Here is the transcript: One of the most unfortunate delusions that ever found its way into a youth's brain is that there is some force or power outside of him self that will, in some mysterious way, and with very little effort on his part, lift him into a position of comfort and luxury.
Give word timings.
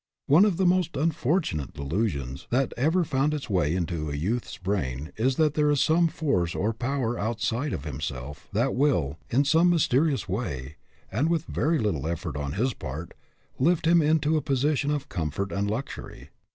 One 0.25 0.45
of 0.45 0.57
the 0.57 0.65
most 0.65 0.97
unfortunate 0.97 1.73
delusions 1.75 2.47
that 2.49 2.73
ever 2.75 3.03
found 3.03 3.35
its 3.35 3.51
way 3.51 3.75
into 3.75 4.09
a 4.09 4.15
youth's 4.15 4.57
brain 4.57 5.11
is 5.15 5.35
that 5.35 5.53
there 5.53 5.69
is 5.69 5.79
some 5.79 6.07
force 6.07 6.55
or 6.55 6.73
power 6.73 7.19
outside 7.19 7.71
of 7.71 7.83
him 7.85 8.01
self 8.01 8.47
that 8.51 8.73
will, 8.73 9.19
in 9.29 9.45
some 9.45 9.69
mysterious 9.69 10.27
way, 10.27 10.77
and 11.11 11.29
with 11.29 11.45
very 11.45 11.77
little 11.77 12.07
effort 12.07 12.35
on 12.35 12.53
his 12.53 12.73
part, 12.73 13.13
lift 13.59 13.85
him 13.85 14.01
into 14.01 14.37
a 14.37 14.41
position 14.41 14.89
of 14.89 15.07
comfort 15.07 15.51
and 15.51 15.69
luxury. 15.69 16.31